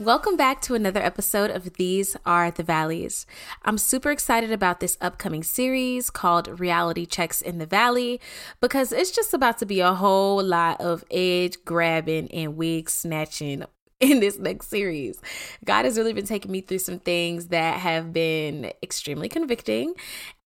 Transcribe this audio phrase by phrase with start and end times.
[0.00, 3.26] Welcome back to another episode of These Are the Valleys.
[3.66, 8.18] I'm super excited about this upcoming series called Reality Checks in the Valley
[8.62, 13.66] because it's just about to be a whole lot of edge grabbing and wig snatching
[14.10, 15.20] in this next series.
[15.64, 19.94] God has really been taking me through some things that have been extremely convicting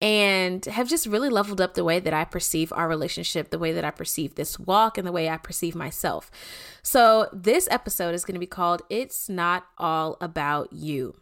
[0.01, 3.73] and have just really leveled up the way that I perceive our relationship, the way
[3.73, 6.31] that I perceive this walk, and the way I perceive myself.
[6.83, 11.15] So, this episode is going to be called It's Not All About You.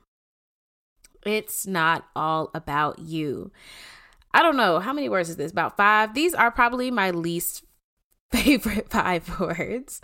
[1.24, 3.52] It's not all about you.
[4.34, 4.80] I don't know.
[4.80, 5.52] How many words is this?
[5.52, 6.14] About five?
[6.14, 7.64] These are probably my least
[8.32, 10.00] favorite five words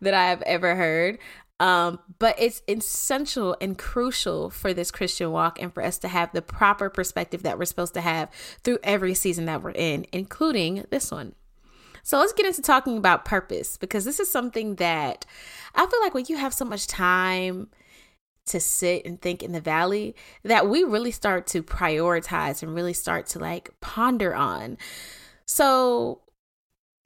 [0.00, 1.18] that I've ever heard.
[1.60, 6.32] Um, but it's essential and crucial for this Christian walk and for us to have
[6.32, 8.30] the proper perspective that we're supposed to have
[8.64, 11.34] through every season that we're in, including this one.
[12.02, 15.26] So let's get into talking about purpose because this is something that
[15.74, 17.68] I feel like when you have so much time
[18.46, 22.94] to sit and think in the valley, that we really start to prioritize and really
[22.94, 24.78] start to like ponder on.
[25.44, 26.22] So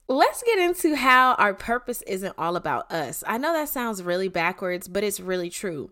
[0.06, 3.24] Let's get into how our purpose isn't all about us.
[3.26, 5.90] I know that sounds really backwards, but it's really true.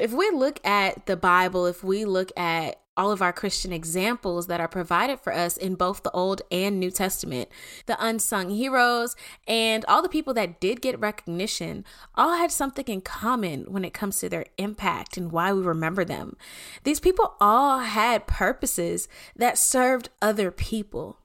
[0.00, 4.48] If we look at the Bible, if we look at all of our Christian examples
[4.48, 7.48] that are provided for us in both the Old and New Testament,
[7.86, 9.14] the unsung heroes,
[9.46, 11.84] and all the people that did get recognition,
[12.16, 16.04] all had something in common when it comes to their impact and why we remember
[16.04, 16.36] them.
[16.82, 21.18] These people all had purposes that served other people.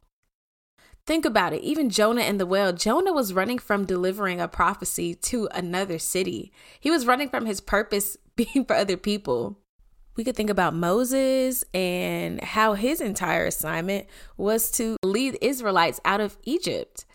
[1.10, 1.64] Think about it.
[1.64, 6.52] Even Jonah and the whale, Jonah was running from delivering a prophecy to another city.
[6.80, 9.58] He was running from his purpose being for other people.
[10.16, 14.06] We could think about Moses and how his entire assignment
[14.38, 17.06] was to lead Israelites out of Egypt.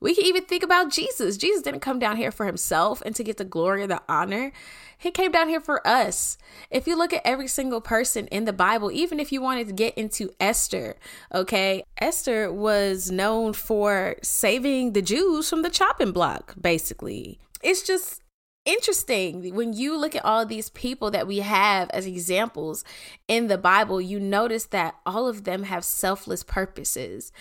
[0.00, 1.36] We can even think about Jesus.
[1.36, 4.52] Jesus didn't come down here for himself and to get the glory or the honor.
[4.98, 6.38] He came down here for us.
[6.70, 9.72] If you look at every single person in the Bible, even if you wanted to
[9.72, 10.96] get into Esther,
[11.34, 17.38] okay, Esther was known for saving the Jews from the chopping block, basically.
[17.62, 18.22] It's just
[18.66, 22.84] interesting when you look at all these people that we have as examples
[23.28, 27.32] in the Bible, you notice that all of them have selfless purposes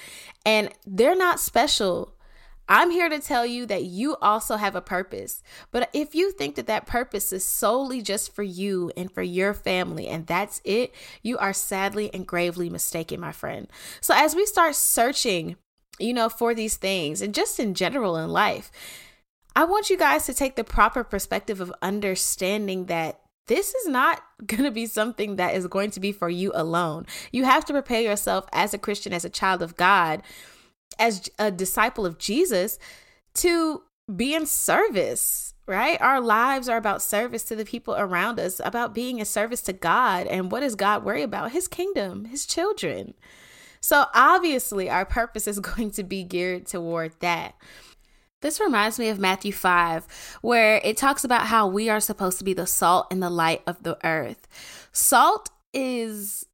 [0.46, 2.15] and they're not special
[2.68, 5.44] I'm here to tell you that you also have a purpose.
[5.72, 9.54] But if you think that that purpose is solely just for you and for your
[9.54, 13.68] family and that's it, you are sadly and gravely mistaken, my friend.
[14.02, 15.58] So as we start searching,
[16.00, 18.72] you know, for these things and just in general in life,
[19.56, 24.24] I want you guys to take the proper perspective of understanding that this is not
[24.46, 27.06] going to be something that is going to be for you alone.
[27.32, 30.24] You have to prepare yourself as a Christian, as a child of God
[31.00, 32.80] as a disciple of Jesus
[33.36, 36.00] to be in service, right?
[36.02, 39.74] Our lives are about service to the people around us, about being a service to
[39.74, 40.28] God.
[40.28, 41.52] And what does God worry about?
[41.52, 43.14] His kingdom, his children.
[43.82, 47.56] So obviously, our purpose is going to be geared toward that.
[48.42, 52.44] This reminds me of Matthew 5, where it talks about how we are supposed to
[52.44, 54.48] be the salt and the light of the earth.
[54.92, 56.46] Salt is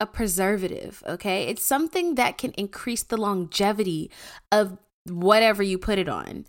[0.00, 1.44] a preservative, okay?
[1.44, 4.10] It's something that can increase the longevity
[4.50, 6.46] of whatever you put it on.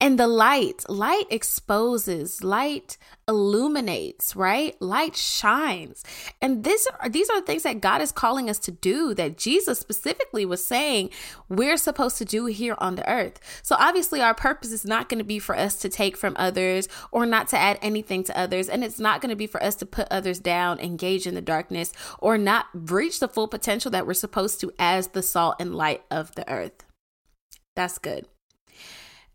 [0.00, 4.80] And the light, light exposes, light illuminates, right?
[4.80, 6.04] Light shines.
[6.40, 9.80] And this are these are things that God is calling us to do that Jesus
[9.80, 11.10] specifically was saying
[11.48, 13.40] we're supposed to do here on the earth.
[13.64, 16.88] So obviously our purpose is not going to be for us to take from others
[17.10, 19.74] or not to add anything to others, and it's not going to be for us
[19.76, 24.06] to put others down, engage in the darkness, or not reach the full potential that
[24.06, 26.84] we're supposed to as the salt and light of the earth.
[27.74, 28.26] That's good.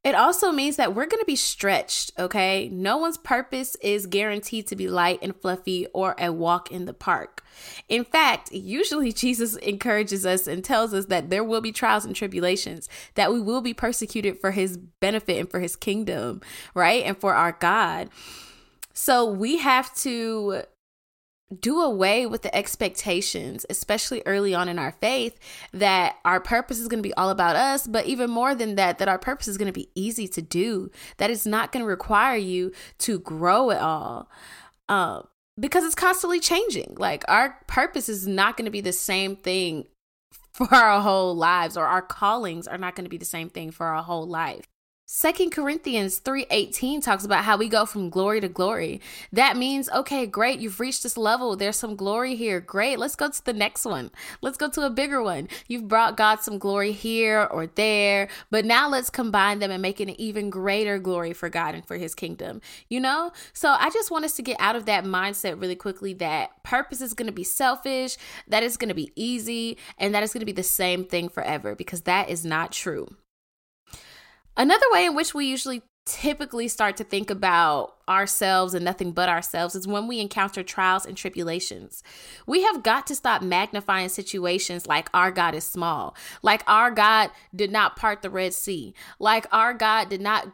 [0.04, 2.68] It also means that we're going to be stretched, okay?
[2.70, 6.94] No one's purpose is guaranteed to be light and fluffy or a walk in the
[6.94, 7.42] park.
[7.88, 12.14] In fact, usually Jesus encourages us and tells us that there will be trials and
[12.14, 16.42] tribulations, that we will be persecuted for his benefit and for his kingdom,
[16.74, 17.04] right?
[17.06, 18.10] And for our God.
[18.94, 20.64] So we have to
[21.62, 25.38] do away with the expectations, especially early on in our faith,
[25.74, 29.00] that our purpose is going to be all about us, but even more than that,
[29.00, 31.90] that our purpose is going to be easy to do, that it's not going to
[31.90, 34.30] require you to grow at all.
[34.90, 35.28] Um,
[35.60, 36.96] because it's constantly changing.
[36.98, 39.86] Like our purpose is not going to be the same thing
[40.54, 43.72] for our whole lives, or our callings are not going to be the same thing
[43.72, 44.68] for our whole life.
[45.16, 49.00] Second Corinthians 3:18 talks about how we go from glory to glory.
[49.32, 51.56] That means, okay, great, you've reached this level.
[51.56, 52.60] There's some glory here.
[52.60, 52.98] Great.
[52.98, 54.10] Let's go to the next one.
[54.42, 55.50] Let's go to a bigger one.
[55.68, 60.00] You've brought God some glory here or there, but now let's combine them and make
[60.00, 62.60] an even greater glory for God and for his kingdom.
[62.90, 63.34] You know?
[63.54, 67.02] So I just want us to get out of that mindset really quickly that purpose
[67.02, 68.18] is going to be selfish,
[68.48, 71.30] that it's going to be easy, and that it's going to be the same thing
[71.30, 73.16] forever because that is not true.
[74.56, 79.30] Another way in which we usually typically start to think about ourselves and nothing but
[79.30, 82.04] ourselves is when we encounter trials and tribulations.
[82.46, 87.32] We have got to stop magnifying situations like our God is small, like our God
[87.56, 90.52] did not part the Red Sea, like our God did not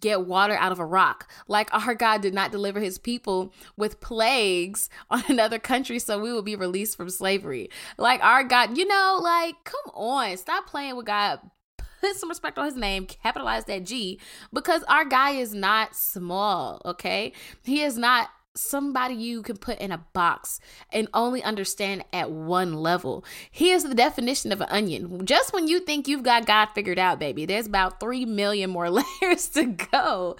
[0.00, 1.30] get water out of a rock.
[1.46, 6.32] Like our God did not deliver his people with plagues on another country so we
[6.32, 7.70] will be released from slavery.
[7.96, 11.40] Like our God, you know, like come on, stop playing with God
[12.00, 14.20] put some respect on his name, capitalize that G,
[14.52, 17.32] because our guy is not small, okay?
[17.62, 18.28] He is not
[18.58, 20.60] somebody you can put in a box
[20.92, 23.24] and only understand at one level.
[23.50, 25.24] He is the definition of an onion.
[25.24, 28.90] Just when you think you've got God figured out, baby, there's about 3 million more
[29.22, 30.36] layers to go.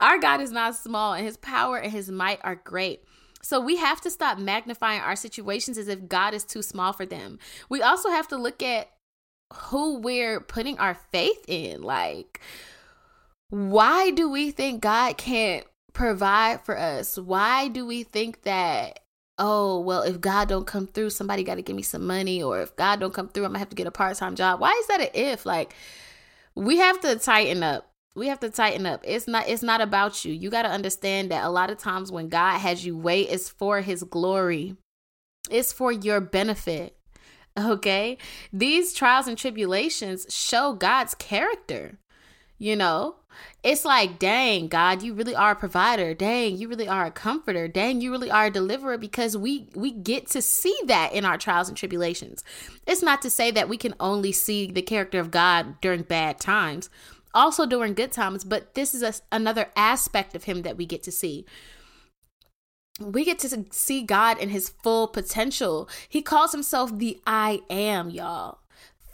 [0.00, 3.02] Our God is not small, and his power and his might are great.
[3.42, 7.06] So we have to stop magnifying our situations as if God is too small for
[7.06, 7.38] them.
[7.68, 8.90] We also have to look at
[9.52, 11.82] who we're putting our faith in.
[11.82, 12.40] Like,
[13.50, 17.18] why do we think God can't provide for us?
[17.18, 19.00] Why do we think that
[19.40, 22.60] oh well if god don't come through somebody got to give me some money or
[22.60, 24.60] if god don't come through i'm gonna have to get a part-time job?
[24.60, 25.46] Why is that an if?
[25.46, 25.74] Like
[26.54, 27.88] we have to tighten up.
[28.16, 29.02] We have to tighten up.
[29.04, 30.32] It's not it's not about you.
[30.32, 33.48] You got to understand that a lot of times when god has you wait it's
[33.48, 34.76] for his glory.
[35.50, 36.97] It's for your benefit
[37.56, 38.18] Okay.
[38.52, 41.98] These trials and tribulations show God's character.
[42.58, 43.16] You know,
[43.62, 46.12] it's like, dang, God, you really are a provider.
[46.12, 47.68] Dang, you really are a comforter.
[47.68, 51.38] Dang, you really are a deliverer because we we get to see that in our
[51.38, 52.42] trials and tribulations.
[52.86, 56.40] It's not to say that we can only see the character of God during bad
[56.40, 56.90] times,
[57.34, 61.02] also during good times, but this is a, another aspect of him that we get
[61.04, 61.46] to see
[62.98, 65.88] we get to see God in his full potential.
[66.08, 68.58] He calls himself the I am, y'all.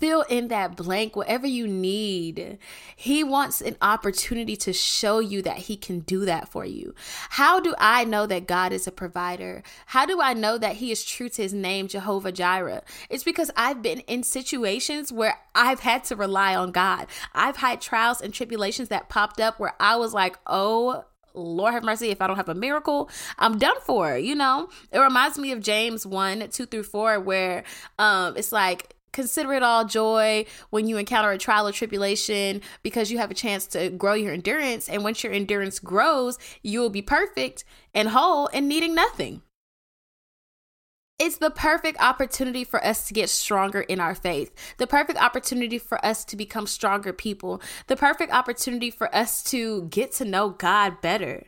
[0.00, 2.58] Fill in that blank, whatever you need.
[2.96, 6.94] He wants an opportunity to show you that He can do that for you.
[7.30, 9.62] How do I know that God is a provider?
[9.86, 12.82] How do I know that He is true to His name, Jehovah Jireh?
[13.08, 17.06] It's because I've been in situations where I've had to rely on God.
[17.32, 21.04] I've had trials and tribulations that popped up where I was like, oh
[21.34, 24.16] Lord have mercy, if I don't have a miracle, I'm done for.
[24.16, 27.64] You know, it reminds me of James 1 2 through 4, where
[27.98, 33.10] um, it's like, consider it all joy when you encounter a trial or tribulation because
[33.10, 34.88] you have a chance to grow your endurance.
[34.88, 37.64] And once your endurance grows, you will be perfect
[37.94, 39.42] and whole and needing nothing.
[41.16, 45.78] It's the perfect opportunity for us to get stronger in our faith, the perfect opportunity
[45.78, 50.50] for us to become stronger people, the perfect opportunity for us to get to know
[50.50, 51.44] God better.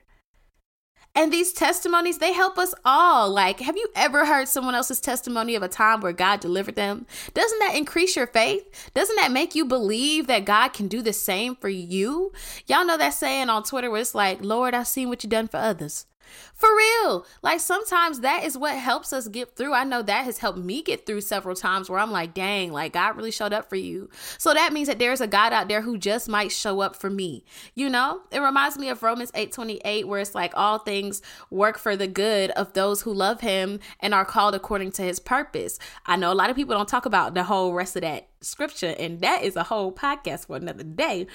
[1.17, 3.29] And these testimonies, they help us all.
[3.31, 7.07] Like, have you ever heard someone else's testimony of a time where God delivered them?
[7.35, 8.93] Doesn't that increase your faith?
[8.95, 12.33] Doesn't that make you believe that God can do the same for you?
[12.67, 15.49] Y'all know that saying on Twitter where it's like, Lord, I've seen what you've done
[15.49, 16.07] for others.
[16.55, 17.27] For real.
[17.43, 19.75] Like sometimes that is what helps us get through.
[19.75, 22.93] I know that has helped me get through several times where I'm like, dang, like
[22.95, 24.09] God really showed up for you.
[24.39, 27.11] So that means that there's a God out there who just might show up for
[27.11, 27.45] me.
[27.75, 28.23] You know?
[28.31, 32.51] It reminds me of Romans 8:28 where it's like all things work for the good
[32.53, 35.79] of those who love him and are called according to his purpose.
[36.07, 38.95] I know a lot of people don't talk about the whole rest of that scripture
[38.99, 41.27] and that is a whole podcast for another day.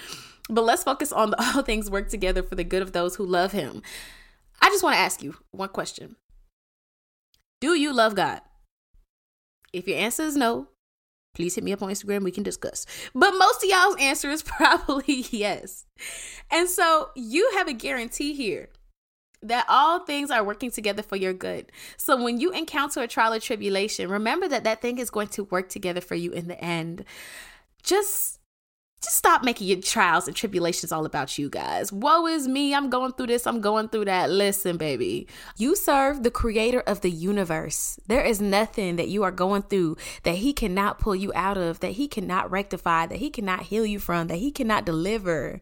[0.50, 3.26] But let's focus on the all things work together for the good of those who
[3.26, 3.82] love him.
[4.62, 6.16] I just want to ask you one question
[7.60, 8.42] Do you love God?
[9.74, 10.68] If your answer is no,
[11.34, 12.24] please hit me up on Instagram.
[12.24, 12.86] We can discuss.
[13.14, 15.86] But most of y'all's answer is probably yes.
[16.50, 18.70] And so you have a guarantee here
[19.44, 21.72] that all things are working together for your good.
[21.98, 25.46] So when you encounter a trial or tribulation, remember that that thing is going to
[25.46, 27.06] work together for you in the end.
[27.82, 28.41] Just
[29.02, 31.92] just stop making your trials and tribulations all about you guys.
[31.92, 32.76] Woe is me.
[32.76, 33.48] I'm going through this.
[33.48, 34.30] I'm going through that.
[34.30, 35.28] Listen, baby.
[35.58, 38.00] You serve the creator of the universe.
[38.08, 41.80] There is nothing that you are going through that he cannot pull you out of,
[41.80, 45.62] that he cannot rectify, that he cannot heal you from, that he cannot deliver.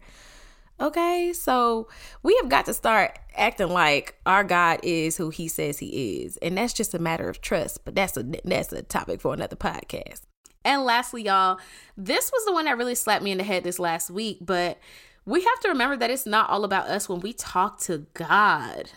[0.81, 1.89] Okay, so
[2.24, 6.38] we have got to start acting like our God is who He says He is,
[6.38, 7.84] and that's just a matter of trust.
[7.84, 10.22] But that's a that's a topic for another podcast.
[10.69, 11.59] And lastly, y'all,
[11.97, 14.77] this was the one that really slapped me in the head this last week, but
[15.25, 18.91] we have to remember that it's not all about us when we talk to God.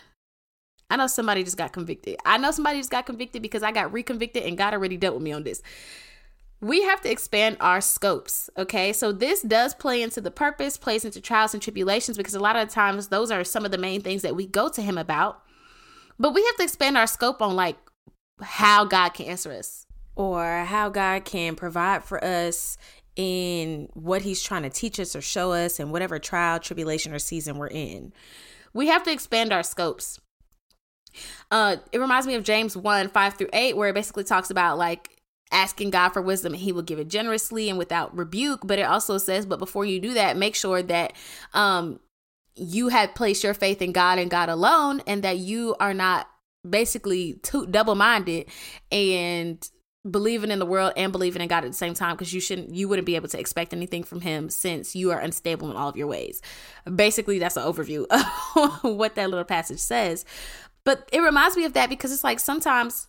[0.91, 2.17] I know somebody just got convicted.
[2.25, 5.23] I know somebody just got convicted because I got reconvicted and God already dealt with
[5.23, 5.63] me on this.
[6.61, 8.93] We have to expand our scopes, okay?
[8.93, 12.55] So this does play into the purpose, plays into trials and tribulations because a lot
[12.55, 15.41] of times those are some of the main things that we go to him about.
[16.19, 17.77] But we have to expand our scope on like
[18.43, 19.82] how God can answer us
[20.15, 22.77] or how God can provide for us
[23.15, 27.19] in what he's trying to teach us or show us in whatever trial, tribulation, or
[27.19, 28.13] season we're in.
[28.73, 30.19] We have to expand our scopes.
[31.51, 34.77] Uh, it reminds me of James 1 5 through 8, where it basically talks about
[34.77, 38.61] like asking God for wisdom and he will give it generously and without rebuke.
[38.65, 41.13] But it also says, but before you do that, make sure that
[41.53, 41.99] um,
[42.55, 46.27] you have placed your faith in God and God alone and that you are not
[46.67, 48.47] basically too double minded
[48.91, 49.69] and
[50.09, 52.75] believing in the world and believing in God at the same time because you shouldn't
[52.75, 55.89] you wouldn't be able to expect anything from him since you are unstable in all
[55.89, 56.41] of your ways.
[56.93, 58.05] Basically that's an overview
[58.55, 60.25] of what that little passage says.
[60.83, 63.07] But it reminds me of that because it's like sometimes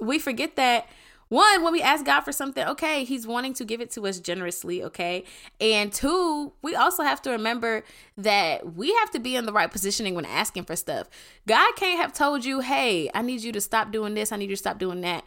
[0.00, 0.88] we forget that
[1.28, 4.18] one, when we ask God for something, okay, He's wanting to give it to us
[4.18, 5.24] generously, okay?
[5.60, 7.84] And two, we also have to remember
[8.16, 11.08] that we have to be in the right positioning when asking for stuff.
[11.46, 14.48] God can't have told you, hey, I need you to stop doing this, I need
[14.48, 15.22] you to stop doing that.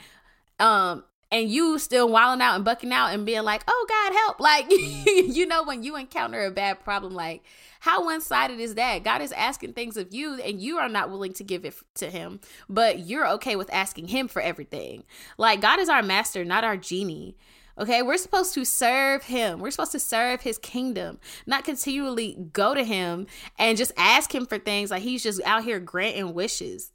[0.62, 4.39] Um, and you still wilding out and bucking out and being like, oh God, help.
[4.41, 7.44] Like, you know, when you encounter a bad problem, like,
[7.80, 9.03] how one sided is that?
[9.03, 12.10] God is asking things of you and you are not willing to give it to
[12.10, 15.03] Him, but you're okay with asking Him for everything.
[15.38, 17.38] Like, God is our master, not our genie.
[17.77, 19.60] Okay, we're supposed to serve him.
[19.60, 23.27] We're supposed to serve his kingdom, not continually go to him
[23.58, 26.91] and just ask him for things like he's just out here granting wishes.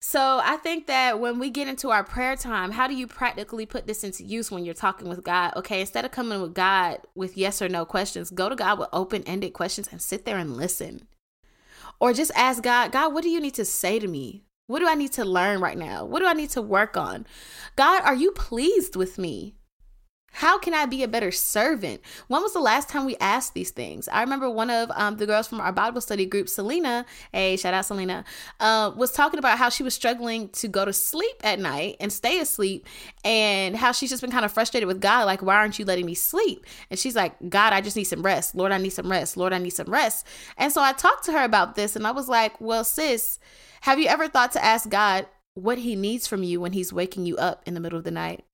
[0.00, 3.66] So I think that when we get into our prayer time, how do you practically
[3.66, 5.54] put this into use when you're talking with God?
[5.56, 8.88] Okay, instead of coming with God with yes or no questions, go to God with
[8.92, 11.08] open ended questions and sit there and listen.
[11.98, 14.42] Or just ask God, God, what do you need to say to me?
[14.66, 16.04] What do I need to learn right now?
[16.04, 17.26] What do I need to work on?
[17.76, 19.54] God, are you pleased with me?
[20.36, 22.02] How can I be a better servant?
[22.28, 24.06] When was the last time we asked these things?
[24.06, 27.72] I remember one of um, the girls from our Bible study group, Selena, hey, shout
[27.72, 28.22] out Selena,
[28.60, 32.12] uh, was talking about how she was struggling to go to sleep at night and
[32.12, 32.86] stay asleep,
[33.24, 36.04] and how she's just been kind of frustrated with God, like, why aren't you letting
[36.04, 36.66] me sleep?
[36.90, 38.54] And she's like, God, I just need some rest.
[38.54, 39.38] Lord, I need some rest.
[39.38, 40.26] Lord, I need some rest.
[40.58, 43.38] And so I talked to her about this, and I was like, well, sis,
[43.80, 47.24] have you ever thought to ask God what he needs from you when he's waking
[47.24, 48.44] you up in the middle of the night?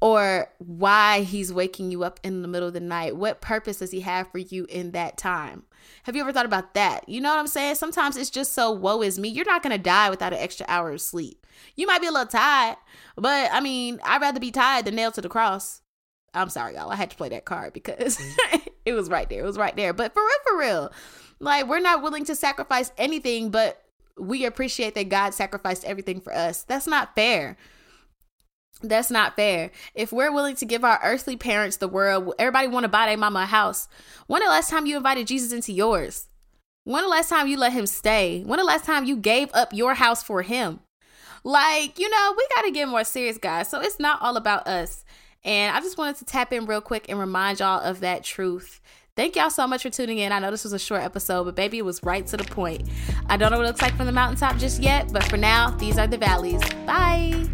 [0.00, 3.16] Or why he's waking you up in the middle of the night.
[3.16, 5.64] What purpose does he have for you in that time?
[6.04, 7.08] Have you ever thought about that?
[7.08, 7.74] You know what I'm saying?
[7.74, 9.28] Sometimes it's just so woe is me.
[9.28, 11.46] You're not going to die without an extra hour of sleep.
[11.74, 12.76] You might be a little tired,
[13.16, 15.82] but I mean, I'd rather be tired than nailed to the cross.
[16.34, 16.90] I'm sorry, y'all.
[16.90, 18.68] I had to play that card because mm-hmm.
[18.84, 19.42] it was right there.
[19.42, 19.92] It was right there.
[19.92, 20.92] But for real, for real,
[21.40, 23.82] like we're not willing to sacrifice anything, but
[24.16, 26.62] we appreciate that God sacrificed everything for us.
[26.62, 27.56] That's not fair.
[28.82, 29.70] That's not fair.
[29.94, 33.16] If we're willing to give our earthly parents the world, everybody want to buy their
[33.16, 33.88] mama a house.
[34.26, 36.28] When the last time you invited Jesus into yours?
[36.84, 38.42] When the last time you let him stay?
[38.46, 40.80] When the last time you gave up your house for him?
[41.44, 43.68] Like, you know, we got to get more serious, guys.
[43.68, 45.04] So it's not all about us.
[45.44, 48.80] And I just wanted to tap in real quick and remind y'all of that truth.
[49.16, 50.30] Thank y'all so much for tuning in.
[50.30, 52.88] I know this was a short episode, but baby, it was right to the point.
[53.26, 55.70] I don't know what it looks like from the mountaintop just yet, but for now,
[55.70, 56.62] these are the valleys.
[56.86, 57.48] Bye.